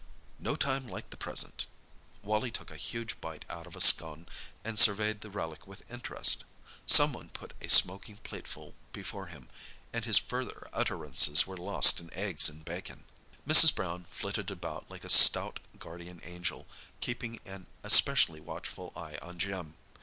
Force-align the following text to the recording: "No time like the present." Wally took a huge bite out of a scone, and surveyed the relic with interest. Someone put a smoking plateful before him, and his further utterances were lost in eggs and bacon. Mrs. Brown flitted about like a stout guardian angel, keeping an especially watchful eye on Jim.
"No 0.39 0.55
time 0.55 0.87
like 0.87 1.11
the 1.11 1.15
present." 1.15 1.67
Wally 2.23 2.49
took 2.49 2.71
a 2.71 2.75
huge 2.75 3.21
bite 3.21 3.45
out 3.51 3.67
of 3.67 3.75
a 3.75 3.79
scone, 3.81 4.25
and 4.63 4.79
surveyed 4.79 5.21
the 5.21 5.29
relic 5.29 5.67
with 5.67 5.85
interest. 5.91 6.43
Someone 6.87 7.29
put 7.29 7.53
a 7.61 7.67
smoking 7.69 8.17
plateful 8.17 8.73
before 8.93 9.27
him, 9.27 9.47
and 9.93 10.03
his 10.03 10.17
further 10.17 10.67
utterances 10.73 11.45
were 11.45 11.55
lost 11.55 11.99
in 11.99 12.11
eggs 12.15 12.49
and 12.49 12.65
bacon. 12.65 13.03
Mrs. 13.47 13.75
Brown 13.75 14.07
flitted 14.09 14.49
about 14.49 14.89
like 14.89 15.03
a 15.03 15.07
stout 15.07 15.59
guardian 15.77 16.19
angel, 16.23 16.65
keeping 16.99 17.39
an 17.45 17.67
especially 17.83 18.39
watchful 18.39 18.91
eye 18.95 19.19
on 19.21 19.37
Jim. 19.37 19.75